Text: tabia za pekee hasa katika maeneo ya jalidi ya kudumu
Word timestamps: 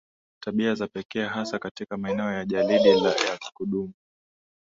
tabia 0.39 0.75
za 0.75 0.87
pekee 0.87 1.25
hasa 1.25 1.59
katika 1.59 1.97
maeneo 1.97 2.31
ya 2.31 2.45
jalidi 2.45 2.89
ya 2.89 3.37
kudumu 3.53 3.93